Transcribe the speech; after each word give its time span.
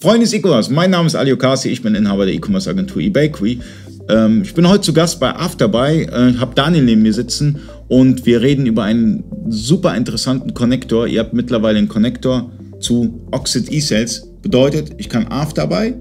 Freunde 0.00 0.20
des 0.20 0.32
E-Commerce, 0.32 0.72
mein 0.72 0.90
Name 0.90 1.06
ist 1.06 1.14
Ali 1.14 1.30
Okasi, 1.30 1.68
ich 1.68 1.82
bin 1.82 1.94
Inhaber 1.94 2.24
der 2.24 2.34
E-Commerce 2.34 2.70
Agentur 2.70 3.02
eBakery. 3.02 3.60
Ähm, 4.08 4.40
ich 4.42 4.54
bin 4.54 4.66
heute 4.66 4.80
zu 4.80 4.94
Gast 4.94 5.20
bei 5.20 5.28
Afterbuy, 5.36 6.04
äh, 6.04 6.38
habe 6.38 6.54
Daniel 6.54 6.84
neben 6.84 7.02
mir 7.02 7.12
sitzen 7.12 7.58
und 7.88 8.24
wir 8.24 8.40
reden 8.40 8.64
über 8.64 8.82
einen 8.84 9.22
super 9.50 9.94
interessanten 9.94 10.54
Connector. 10.54 11.06
Ihr 11.06 11.20
habt 11.20 11.34
mittlerweile 11.34 11.76
einen 11.76 11.88
Connector 11.88 12.50
zu 12.80 13.26
Oxid 13.30 13.70
eSales. 13.70 14.26
Bedeutet, 14.40 14.92
ich 14.96 15.10
kann 15.10 15.26
Afterbuy 15.26 15.92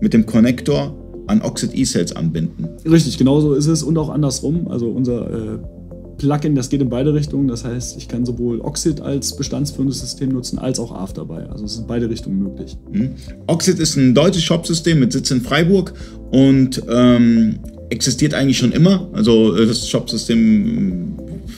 mit 0.00 0.12
dem 0.12 0.26
Connector 0.26 0.96
an 1.26 1.42
Oxid 1.42 1.74
eSales 1.74 2.14
anbinden. 2.14 2.68
Richtig, 2.88 3.18
genauso 3.18 3.54
ist 3.54 3.66
es 3.66 3.82
und 3.82 3.98
auch 3.98 4.10
andersrum. 4.10 4.68
Also 4.68 4.86
unser 4.90 5.28
äh 5.28 5.58
Plugin, 6.20 6.54
das 6.54 6.68
geht 6.68 6.82
in 6.82 6.90
beide 6.90 7.14
Richtungen. 7.14 7.48
Das 7.48 7.64
heißt, 7.64 7.96
ich 7.96 8.06
kann 8.06 8.26
sowohl 8.26 8.60
Oxid 8.60 9.00
als 9.00 9.34
bestandsführendes 9.36 10.00
System 10.00 10.28
nutzen, 10.28 10.58
als 10.58 10.78
auch 10.78 10.92
Afterbuy. 10.92 11.44
Also 11.50 11.64
es 11.64 11.76
sind 11.76 11.88
beide 11.88 12.10
Richtungen 12.10 12.42
möglich. 12.42 12.76
Mhm. 12.92 13.12
Oxid 13.46 13.78
ist 13.78 13.96
ein 13.96 14.14
deutsches 14.14 14.42
Shopsystem 14.42 15.00
mit 15.00 15.12
Sitz 15.12 15.30
in 15.30 15.40
Freiburg 15.40 15.94
und 16.30 16.82
ähm, 16.90 17.58
existiert 17.88 18.34
eigentlich 18.34 18.58
schon 18.58 18.72
immer. 18.72 19.08
Also 19.14 19.56
äh, 19.56 19.66
das 19.66 19.88
Shopsystem, 19.88 21.16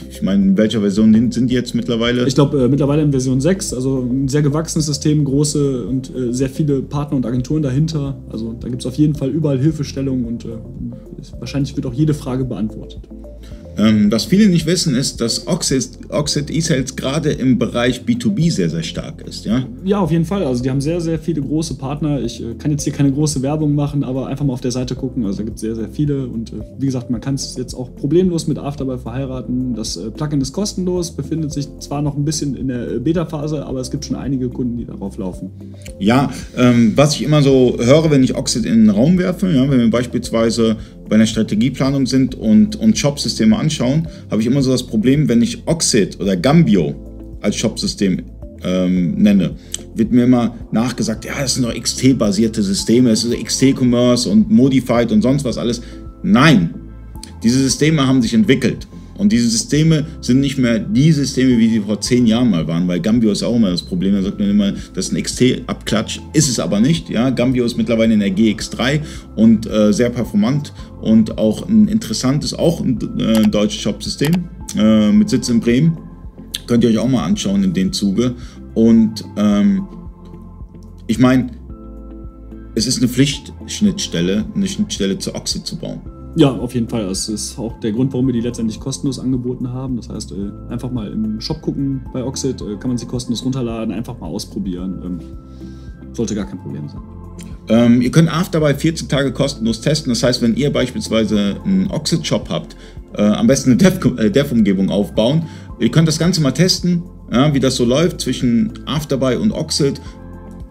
ich 0.08 0.22
meine, 0.22 0.44
in 0.44 0.56
welcher 0.56 0.80
Version 0.80 1.12
sind 1.32 1.50
die 1.50 1.54
jetzt 1.54 1.74
mittlerweile? 1.74 2.24
Ich 2.28 2.36
glaube, 2.36 2.62
äh, 2.62 2.68
mittlerweile 2.68 3.02
in 3.02 3.10
Version 3.10 3.40
6. 3.40 3.74
Also 3.74 3.98
ein 3.98 4.28
sehr 4.28 4.42
gewachsenes 4.42 4.86
System, 4.86 5.24
große 5.24 5.86
und 5.88 6.14
äh, 6.14 6.32
sehr 6.32 6.48
viele 6.48 6.82
Partner 6.82 7.16
und 7.16 7.26
Agenturen 7.26 7.64
dahinter. 7.64 8.16
Also 8.30 8.54
da 8.60 8.68
gibt 8.68 8.82
es 8.82 8.86
auf 8.86 8.94
jeden 8.94 9.16
Fall 9.16 9.30
überall 9.30 9.58
Hilfestellungen 9.58 10.24
und 10.24 10.44
äh, 10.44 10.50
wahrscheinlich 11.40 11.74
wird 11.74 11.84
auch 11.84 11.94
jede 11.94 12.14
Frage 12.14 12.44
beantwortet. 12.44 13.08
Ähm, 13.78 14.12
was 14.12 14.24
viele 14.24 14.48
nicht 14.48 14.66
wissen, 14.66 14.94
ist, 14.94 15.20
dass 15.20 15.46
Oxid, 15.46 15.88
Oxid 16.08 16.50
E-Sales 16.50 16.96
gerade 16.96 17.30
im 17.30 17.58
Bereich 17.58 18.02
B2B 18.02 18.50
sehr, 18.50 18.68
sehr 18.68 18.82
stark 18.82 19.26
ist. 19.26 19.44
Ja? 19.44 19.64
ja, 19.84 19.98
auf 19.98 20.10
jeden 20.10 20.24
Fall. 20.24 20.44
Also 20.44 20.62
die 20.62 20.70
haben 20.70 20.80
sehr, 20.80 21.00
sehr 21.00 21.18
viele 21.18 21.40
große 21.40 21.74
Partner. 21.74 22.20
Ich 22.20 22.42
äh, 22.42 22.54
kann 22.54 22.70
jetzt 22.70 22.84
hier 22.84 22.92
keine 22.92 23.12
große 23.12 23.42
Werbung 23.42 23.74
machen, 23.74 24.04
aber 24.04 24.26
einfach 24.26 24.44
mal 24.44 24.52
auf 24.52 24.60
der 24.60 24.70
Seite 24.70 24.94
gucken. 24.94 25.24
Also 25.24 25.38
da 25.38 25.44
gibt 25.44 25.56
es 25.56 25.62
sehr, 25.62 25.74
sehr 25.74 25.88
viele. 25.88 26.26
Und 26.26 26.52
äh, 26.52 26.56
wie 26.78 26.86
gesagt, 26.86 27.10
man 27.10 27.20
kann 27.20 27.34
es 27.34 27.56
jetzt 27.56 27.74
auch 27.74 27.94
problemlos 27.94 28.46
mit 28.46 28.58
Afterbuy 28.58 28.98
verheiraten. 28.98 29.74
Das 29.74 29.96
äh, 29.96 30.10
Plugin 30.10 30.40
ist 30.40 30.52
kostenlos, 30.52 31.10
befindet 31.10 31.52
sich 31.52 31.68
zwar 31.80 32.02
noch 32.02 32.16
ein 32.16 32.24
bisschen 32.24 32.54
in 32.56 32.68
der 32.68 32.92
äh, 32.92 32.98
Beta-Phase, 32.98 33.64
aber 33.64 33.80
es 33.80 33.90
gibt 33.90 34.04
schon 34.04 34.16
einige 34.16 34.48
Kunden, 34.48 34.76
die 34.76 34.84
darauf 34.84 35.16
laufen. 35.16 35.50
Ja, 35.98 36.30
ähm, 36.56 36.92
was 36.96 37.14
ich 37.14 37.22
immer 37.22 37.42
so 37.42 37.76
höre, 37.78 38.10
wenn 38.10 38.22
ich 38.22 38.36
Oxid 38.36 38.66
in 38.66 38.86
den 38.86 38.90
Raum 38.90 39.18
werfe, 39.18 39.50
ja, 39.50 39.68
wenn 39.70 39.78
wir 39.78 39.90
beispielsweise 39.90 40.76
bei 41.12 41.16
einer 41.16 41.26
Strategieplanung 41.26 42.06
sind 42.06 42.36
und, 42.36 42.74
und 42.76 42.96
Shop-Systeme 42.96 43.54
anschauen, 43.54 44.08
habe 44.30 44.40
ich 44.40 44.46
immer 44.46 44.62
so 44.62 44.72
das 44.72 44.82
Problem, 44.82 45.28
wenn 45.28 45.42
ich 45.42 45.62
Oxid 45.66 46.18
oder 46.18 46.38
Gambio 46.38 46.94
als 47.42 47.56
Shop-System 47.56 48.22
ähm, 48.64 49.16
nenne, 49.16 49.50
wird 49.94 50.10
mir 50.10 50.24
immer 50.24 50.56
nachgesagt, 50.70 51.26
ja, 51.26 51.32
das 51.38 51.56
sind 51.56 51.64
doch 51.64 51.74
XT-basierte 51.74 52.62
Systeme, 52.62 53.10
es 53.10 53.24
ist 53.24 53.44
XT-Commerce 53.44 54.26
und 54.26 54.50
Modified 54.50 55.12
und 55.12 55.20
sonst 55.20 55.44
was 55.44 55.58
alles. 55.58 55.82
Nein, 56.22 56.72
diese 57.42 57.58
Systeme 57.58 58.06
haben 58.06 58.22
sich 58.22 58.32
entwickelt. 58.32 58.88
Und 59.22 59.30
diese 59.30 59.48
Systeme 59.48 60.04
sind 60.20 60.40
nicht 60.40 60.58
mehr 60.58 60.80
die 60.80 61.12
Systeme, 61.12 61.56
wie 61.56 61.68
sie 61.68 61.78
vor 61.78 62.00
zehn 62.00 62.26
Jahren 62.26 62.50
mal 62.50 62.66
waren, 62.66 62.88
weil 62.88 62.98
Gambio 62.98 63.30
ist 63.30 63.44
auch 63.44 63.54
immer 63.54 63.70
das 63.70 63.82
Problem. 63.82 64.14
Da 64.14 64.22
sagt 64.22 64.40
man 64.40 64.50
immer, 64.50 64.72
das 64.94 65.06
ist 65.06 65.12
ein 65.12 65.22
XT-Abklatsch, 65.22 66.18
ist 66.32 66.48
es 66.48 66.58
aber 66.58 66.80
nicht. 66.80 67.08
Ja? 67.08 67.30
Gambio 67.30 67.64
ist 67.64 67.76
mittlerweile 67.76 68.14
in 68.14 68.18
der 68.18 68.30
GX3 68.30 69.00
und 69.36 69.70
äh, 69.70 69.92
sehr 69.92 70.10
performant 70.10 70.72
und 71.00 71.38
auch 71.38 71.68
ein 71.68 71.86
interessantes, 71.86 72.52
auch 72.52 72.80
ein 72.80 72.98
äh, 73.20 73.42
deutsches 73.42 73.80
Shop-System 73.82 74.48
äh, 74.76 75.12
mit 75.12 75.30
Sitz 75.30 75.48
in 75.48 75.60
Bremen. 75.60 75.96
Könnt 76.66 76.82
ihr 76.82 76.90
euch 76.90 76.98
auch 76.98 77.08
mal 77.08 77.24
anschauen 77.24 77.62
in 77.62 77.72
dem 77.72 77.92
Zuge. 77.92 78.34
Und 78.74 79.24
ähm, 79.36 79.86
ich 81.06 81.20
meine, 81.20 81.52
es 82.74 82.88
ist 82.88 82.98
eine 82.98 83.06
Pflichtschnittstelle, 83.06 84.46
eine 84.52 84.66
Schnittstelle 84.66 85.16
zu 85.16 85.32
Oxid 85.32 85.64
zu 85.64 85.76
bauen. 85.76 86.00
Ja, 86.34 86.50
auf 86.50 86.74
jeden 86.74 86.88
Fall. 86.88 87.06
Das 87.06 87.28
ist 87.28 87.58
auch 87.58 87.78
der 87.80 87.92
Grund, 87.92 88.12
warum 88.12 88.26
wir 88.26 88.32
die 88.32 88.40
letztendlich 88.40 88.80
kostenlos 88.80 89.18
angeboten 89.18 89.70
haben. 89.70 89.96
Das 89.96 90.08
heißt, 90.08 90.32
äh, 90.32 90.72
einfach 90.72 90.90
mal 90.90 91.10
im 91.12 91.40
Shop 91.40 91.60
gucken 91.60 92.06
bei 92.12 92.24
Oxid, 92.24 92.60
äh, 92.62 92.76
kann 92.76 92.88
man 92.88 92.98
sie 92.98 93.06
kostenlos 93.06 93.44
runterladen, 93.44 93.92
einfach 93.92 94.18
mal 94.18 94.28
ausprobieren. 94.28 95.00
Ähm, 95.04 95.20
sollte 96.12 96.34
gar 96.34 96.46
kein 96.46 96.58
Problem 96.58 96.88
sein. 96.88 97.00
Ähm, 97.68 98.02
ihr 98.02 98.10
könnt 98.10 98.32
Afterbuy 98.32 98.74
14 98.74 99.08
Tage 99.08 99.32
kostenlos 99.32 99.80
testen. 99.80 100.10
Das 100.10 100.22
heißt, 100.22 100.42
wenn 100.42 100.56
ihr 100.56 100.72
beispielsweise 100.72 101.60
einen 101.64 101.90
Oxid-Shop 101.90 102.48
habt, 102.48 102.76
äh, 103.14 103.22
am 103.22 103.46
besten 103.46 103.72
eine 103.72 104.30
Dev-Umgebung 104.30 104.86
Dev 104.86 104.92
aufbauen. 104.92 105.46
Ihr 105.78 105.90
könnt 105.90 106.08
das 106.08 106.18
Ganze 106.18 106.40
mal 106.40 106.52
testen, 106.52 107.02
ja, 107.30 107.52
wie 107.52 107.60
das 107.60 107.76
so 107.76 107.84
läuft 107.84 108.20
zwischen 108.20 108.72
Afterbuy 108.86 109.36
und 109.36 109.52
Oxid. 109.52 110.00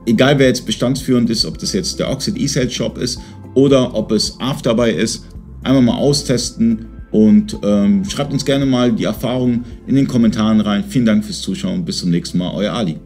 Egal 0.05 0.39
wer 0.39 0.47
jetzt 0.47 0.65
bestandsführend 0.65 1.29
ist, 1.29 1.45
ob 1.45 1.59
das 1.59 1.73
jetzt 1.73 1.99
der 1.99 2.09
Oxid 2.09 2.37
E-Sales 2.37 2.73
Shop 2.73 2.97
ist 2.97 3.19
oder 3.53 3.93
ob 3.93 4.11
es 4.11 4.39
Afterbuy 4.39 4.91
ist 4.91 5.25
Einmal 5.63 5.81
mal 5.83 5.95
austesten 5.95 6.85
und 7.11 7.57
ähm, 7.63 8.05
schreibt 8.05 8.31
uns 8.33 8.45
gerne 8.45 8.65
mal 8.65 8.91
die 8.91 9.03
Erfahrungen 9.03 9.65
in 9.85 9.95
den 9.95 10.07
Kommentaren 10.07 10.61
rein. 10.61 10.83
Vielen 10.87 11.05
Dank 11.05 11.25
fürs 11.25 11.41
Zuschauen. 11.41 11.85
Bis 11.85 11.99
zum 11.99 12.09
nächsten 12.09 12.37
Mal. 12.37 12.51
Euer 12.53 12.73
Ali. 12.73 12.99